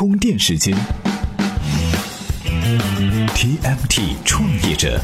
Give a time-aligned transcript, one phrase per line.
[0.00, 0.74] 充电时间
[3.34, 4.98] ，TMT 创业者。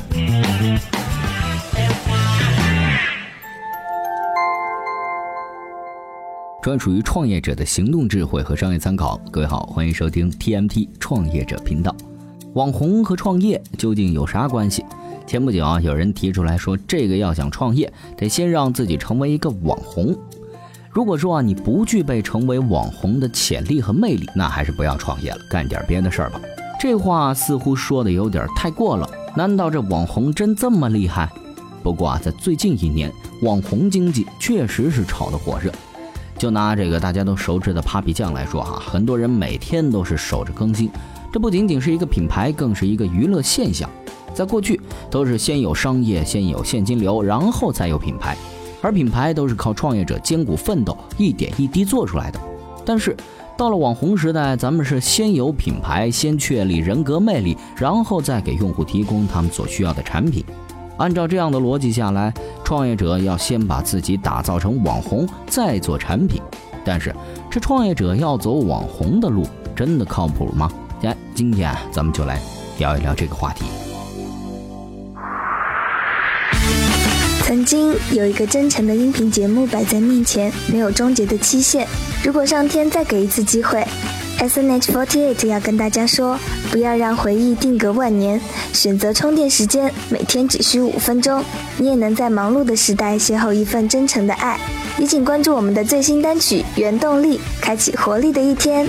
[6.63, 9.21] 专属于创业者的行动智慧和商业参考。
[9.31, 11.95] 各位好，欢迎收听 TMT 创业者频道。
[12.55, 14.83] 网红和创业究竟有啥关系？
[15.27, 20.17] 前不久啊，有人提出来说，这个要想创业，得先让自己成为一个网红。
[20.97, 26.41] 如果说啊，你不具备成为网红的潜力和魅力，那还是不要创业了，干点别的事儿吧。
[26.81, 29.07] 这话似乎说的有点太过了。
[29.37, 31.31] 难道这网红真这么厉害？
[31.83, 33.13] 不过啊，在最近一年，
[33.43, 35.71] 网红经济确实是炒得火热。
[36.39, 40.89] 就拿这个大家都熟知的 Papi 酱来说哈，很多人每天都是守着更新。
[41.31, 43.87] 这不仅仅是一个品牌，更是一个娱乐现象。
[44.33, 48.35] 在过去，都是先有商业，先有现金流，然后再有品牌，
[48.81, 52.41] 而品牌都是靠创业者艰苦奋斗，一点一滴做出来的。
[52.85, 53.17] 但是
[53.57, 60.45] 到了网红时代，咱们是先有品牌，先确立人格魅力，然后再给用户提供他们所需要的产品。
[60.99, 62.33] 按照这样的逻辑下来，
[62.65, 66.41] 创业者要先把自己打造成网红，再做产品。
[66.85, 67.15] 但是
[67.51, 70.71] 这创业者要走网红的路，真的靠谱吗？
[71.03, 72.41] 来，今天咱们就来
[72.79, 73.86] 聊一聊这个话题。
[77.57, 81.89] 曾经有一个真诚的音频节目摆在面前，没有终结的期限。
[82.23, 83.83] 如果上天再给一次机会
[84.39, 86.39] ，S N H forty eight 要跟大家说，
[86.71, 88.39] 不要让回忆定格万年，
[88.75, 91.43] 选择充电时间，每天只需五分钟，
[91.79, 94.61] 你也能在忙碌的时代邂逅一份真诚的爱。
[94.99, 98.87] 也请关注我们的最新单曲《原动力》，开启活力的一天。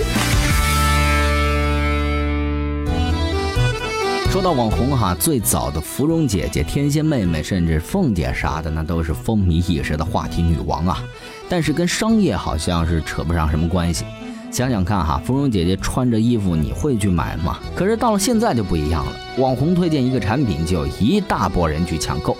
[4.38, 11.02] 说到网红哈，最早的芙蓉姐姐、天仙妹妹，甚至凤姐啥的，那都是风靡一时的话题女王啊。
[11.48, 14.04] 但是跟商业好像是扯不上什么关系。
[14.52, 17.58] 想想看哈，芙蓉姐姐穿着衣服，你会去买吗？
[17.74, 22.36] 可是到了现在就不一样了，网红推荐一个产品，就有一大波人去抢购。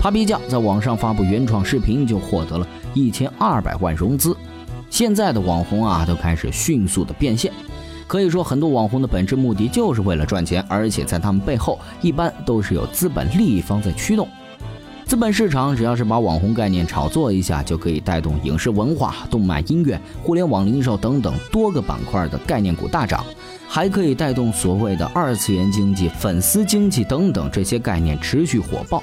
[0.00, 4.36] Papi 酱在网上发布原创视频，就获得了一千二百万融资。
[4.88, 7.52] 现在的网红啊，都开始迅速的变现。
[8.10, 14.26] 可以说，很多网红的本质目的就是为了赚钱，而且在他们背后一般都是有资本利益方在驱动。
[15.04, 23.24] 资本市场只要是把网红概念炒作一下，就可以带动影视文化、动漫音乐、互联网零售等等多个板块的概念股大涨，
[23.68, 29.00] 还可以带动所谓的二次元经济、粉丝经济等等这些概念持续火爆。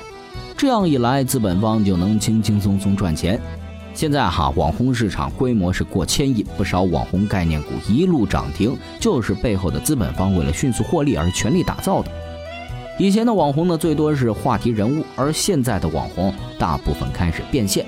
[0.57, 3.39] 这样一来，资本方就能轻轻松松赚钱。
[3.97, 12.11] 现在哈，网红市场规模是过千亿，不少网红概念股一路涨停，就是背后的资本方为了迅速获利而全力打造的。
[12.99, 17.87] 以前的网红呢，最多是话题人物，而现在的网红大部分开始变现。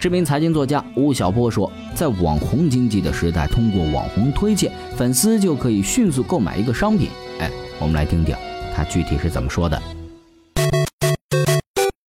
[0.00, 7.10] 知名财经作家吴晓波说，在网红经济的时代，通过网红推荐，粉丝就可以迅速购买一个商品。
[7.38, 8.34] 哎，我们来听听
[8.74, 9.78] 他具体是怎么说的。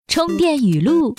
[0.08, 1.14] 充电语录。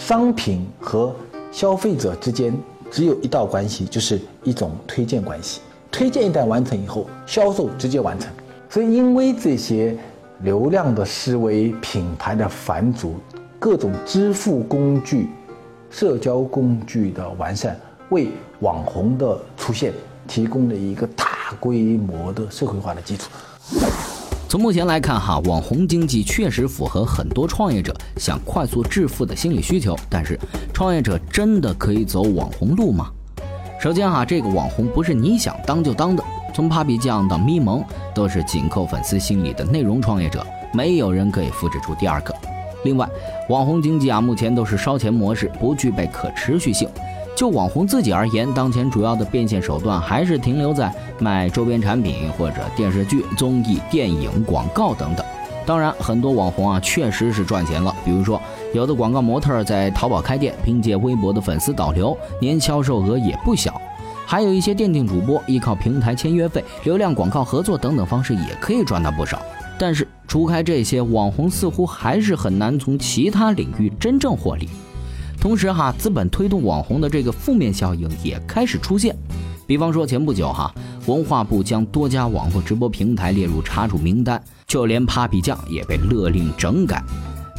[0.00, 1.14] 商品和
[1.52, 2.56] 消费者之间
[2.90, 5.60] 只有一道关系，就是一种推荐关系。
[5.92, 8.32] 推荐一旦完成以后，销售直接完成。
[8.70, 9.94] 所以，因为这些
[10.40, 13.16] 流量的思维、品牌的繁足、
[13.58, 15.28] 各种支付工具、
[15.90, 17.78] 社交工具的完善，
[18.08, 18.28] 为
[18.60, 19.92] 网红的出现
[20.26, 21.26] 提供了一个大
[21.60, 23.30] 规模的社会化的基础。
[24.50, 29.96] 从目前来看，哈，网红经济确实符合很多创业者想快速致富的心理需求。
[30.08, 30.36] 但是，
[30.74, 33.12] 创业者真的可以走网红路吗？
[33.80, 36.24] 首先，哈，这个网红不是你想当就当的。
[36.52, 40.44] 从 Papi 酱到咪蒙，都是紧扣粉丝心理的内容创业者，
[40.74, 42.34] 没有人可以复制出第二个。
[42.82, 43.08] 另外，
[43.50, 46.88] 网红经济啊，目前都是烧钱模式，不具备可持续性。
[47.40, 55.24] 就网红自己而言，当前主要的变现手段还是停留在卖周边产品或者电视剧、综艺、电影、广告等等。
[55.64, 58.38] 当然，很多网红啊确实是赚钱了，比如说
[58.74, 63.80] 有的广告模特在淘宝开店，凭借微博的粉丝导流，年销售额也不小。
[64.26, 69.40] 还有一些电竞主播依靠平台签约费、流量广告合作等等方式，也可以赚到不少。
[69.78, 74.68] 但是，除开这些，网红似乎还是很难从其他领域真正获利。
[75.40, 79.16] 同时哈，资本推动网红的这个负面效应也开始出现。
[79.66, 80.72] 比方说，前不久哈，
[81.06, 87.02] 文化部将多家网络直播平台列入查处名单，就连 Papi 酱也被勒令整改。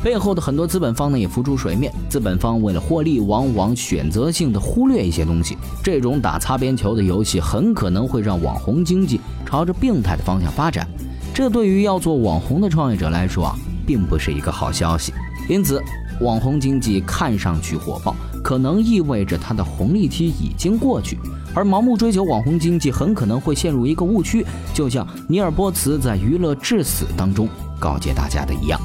[0.04, 1.92] 背后的很多资本方呢也浮出水面。
[2.10, 5.58] 资本方为了获利，往往选择性的忽略一些东西。
[5.84, 10.88] 这种打擦边球的游戏，很可能会让网红经济朝着病态的方向发展。
[11.34, 13.56] 这对于要做网红的创业者来说啊，
[13.88, 15.12] 并不是一个好消息。
[15.50, 15.82] 因此。
[16.22, 21.18] 网红经济看上去火爆，可能意味着它的红利期已经过去，
[21.56, 28.80] 而盲目追求网红经济很可能会陷入一个误区，就像尼尔波茨在《娱乐至死》当中告诫大家的一样。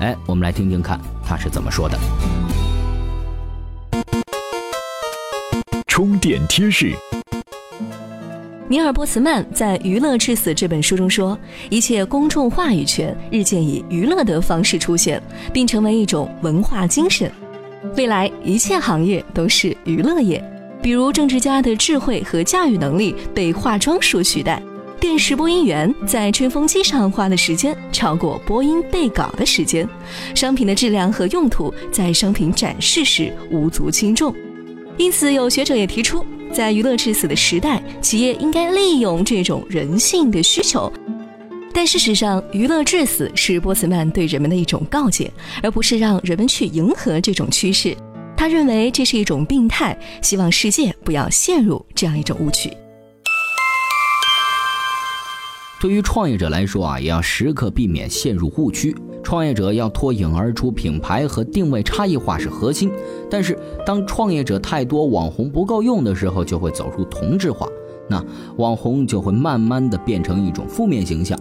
[0.00, 1.96] 哎，我们来听听看他是怎么说的。
[5.86, 6.92] 充电贴士。
[8.74, 11.38] 尼尔·波茨曼在《娱乐至死》这本书中说
[11.70, 15.22] ：“一切公众话语权日渐以娱乐的方式出现，
[15.52, 17.30] 并成为一种文化精神。
[17.96, 20.42] 未来一切行业都是娱乐业，
[20.82, 24.60] 比如政治家的智慧和驾驭能力被化妆术取代，
[24.98, 29.88] 电视播音员在吹风机上花的时间超过播音背稿的时间，
[30.34, 34.34] 商品的质量和用途在商品展示时无足轻重。
[34.96, 40.90] 因此，有学者也提出。”在娱乐至死的时代，企业应该利用这种人性的需求。
[41.72, 45.28] 但事实上，娱乐至死是波茨曼对人们的一种告诫，
[45.64, 47.96] 而不是让人们去迎合这种趋势。
[48.36, 52.72] 他认为这是一种病态，希望世界不要陷入这样一种误区。
[55.80, 58.94] 对于创业者来说啊，也要时刻避免陷入误区。
[59.24, 62.90] 创业者要脱颖而出，品牌和定位差异化是核心。
[63.30, 67.66] 但是，当创业者太多，网红不够用的时候，就会走出同质化，
[68.08, 68.22] 那
[68.58, 71.36] 网红就会慢慢的变成一种负面形象。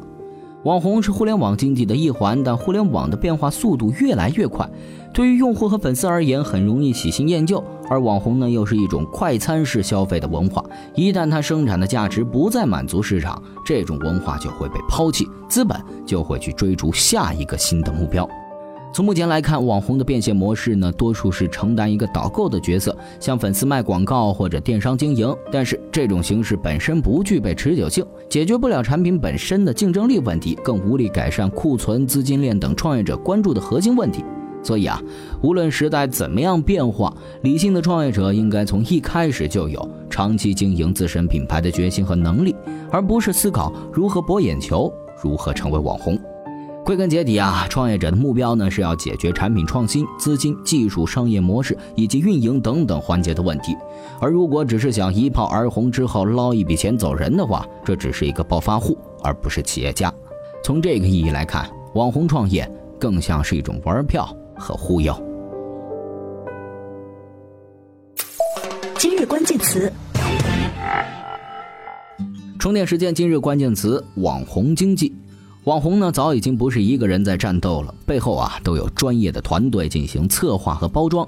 [0.63, 4.69] 网红是互联网经济的一环，但互联网的变化速度越来越快。
[5.13, 10.63] 对于用户和粉丝而言，很容易喜新厌旧，而网红呢，又是一种快餐式消费的文化。
[10.95, 18.27] 一旦它生产的价值不再满足市场，这种文化就会被抛弃，资本就会去追逐下一个新的目标。
[18.94, 25.36] 从目前来看，网红的变现模式呢，多数是承担一个导购的角色，向粉丝卖广告或者电商经营。
[25.51, 34.24] 但是这种形式本身不具备持久性，解决不了产品本身的竞争力问题，更无力改善库存、资金链等创业者关注的核心问题。
[34.62, 35.01] 所以啊，
[35.42, 37.12] 无论时代怎么样变化，
[37.42, 42.56] 理性的创业者应该从一开始就有长期经营自身品牌的决心和能力，
[42.92, 46.16] 而不是思考如何博眼球、如何成为网红。
[46.83, 53.75] 归根结底啊，创业者的目标呢是要解决产品创新、资金、技术、商业模式以及运营等等环节的问题。
[54.19, 60.13] 而如果只是想一炮而红之后捞一笔钱走人的话，这只是一个暴发户，而不是企业家。
[60.63, 62.69] 从这个意义来看，网红创业
[63.00, 64.27] 更像是一种玩票。
[64.56, 65.13] 和忽悠。
[69.00, 69.91] 今日关键词：
[72.59, 73.13] 充电时间。
[73.13, 75.12] 今日关键词：网红经济。
[75.65, 81.25] 网红呢，早已经不是一个人在战斗了，背后啊都有专业的团队进行策划和包装。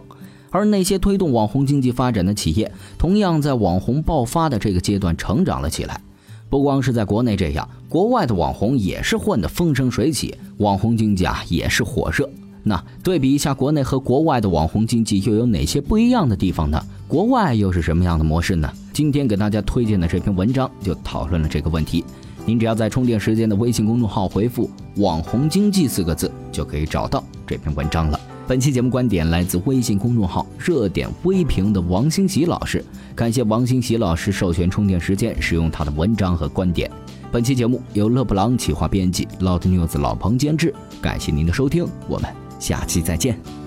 [0.50, 6.02] 而那些推动网红经济发展的企业，同样在网红爆发的这个阶段成长了起来。
[6.50, 12.30] 不光是在国内这样，国外的网红也是混得风生水起，网红经济啊也是火热。
[12.64, 16.82] 那对比一下国内和国外的网红经济又有哪些不一样的地方呢？
[17.08, 18.70] 国外又是什么样的模式呢？
[18.92, 22.04] 今天给大家推荐的这篇文章就讨论了这个问题。
[22.46, 28.20] 您只要在充电时间的微信公众号回复“网红经济”四个字，就可以找到这篇文章了。
[28.48, 36.90] 本期节目观点来自微信公众号热点微评的王兴喜老师，感谢王兴喜老师授权充电时间使用他的文章和观点。
[37.32, 40.72] 本期节目由勒布朗企划编辑，Loud News 老彭监制，
[41.02, 42.30] 感谢您的收听，我们。
[42.60, 43.65] 下期再见。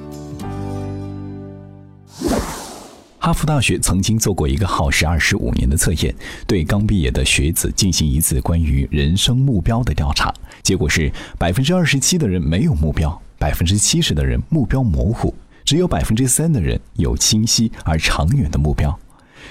[3.28, 6.14] 哈佛大学曾经做过一个耗时二十五年的测验，
[6.46, 10.32] 对刚毕业的学子进行一次关于人生目标的调查。
[10.62, 18.98] 结果是百分之二十七的人没有目标，百分之七十的人目标模糊，只有百分之三的人有清晰而长远的目标。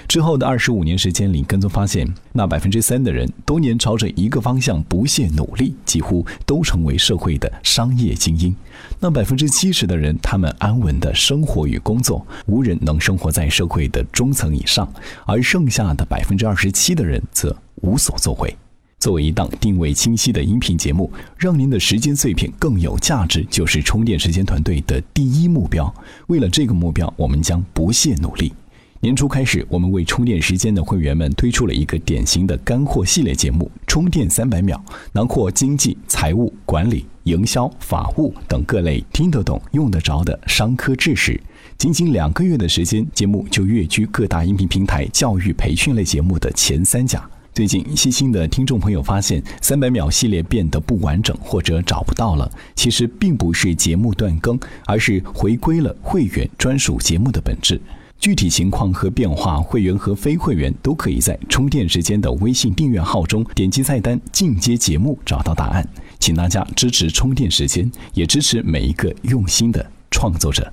[0.06, 8.52] 之后的二十五年时间里，跟踪发现，那百分之三的人多年朝着一个方向不懈努力，几乎都成为社会的商业精英；
[9.00, 14.86] 那百分之七十的人，他们安稳的生活与工作，无人能生活在社会的中层以上；
[15.26, 18.56] 而剩下的百分之二十七的人则无所作为。
[18.98, 25.94] 作为一档定位清晰的音频节目，让您的时间碎片更有价值，就是充电时间团队的第一目标。
[26.26, 28.52] 为了这个目标，我们将不懈努力。
[29.00, 34.76] 年初开始，我们为充电时间的会员们推出了一个典型的干货系列节目《充电三百秒》，
[35.12, 41.40] 囊括经济、财务、管理、营销、法务等各类听得懂、用得着的商科知识。
[41.76, 47.24] 仅仅两个月的时间，节目就跃居各大音频平台教育培训类节目的前三甲。
[47.54, 57.80] 最近，细心的听众朋友发现，三百秒系列变得不完整或者找不到了，其实并不是节目断更，而是回归了会员专属节目的本质。
[58.18, 65.88] 具体情况和变化，会员和非会员都可以在充电时间的微信订阅号中点击菜单进阶节目找到答案。
[66.18, 70.72] 请大家支持充电时间，也支持每一个用心的创作者。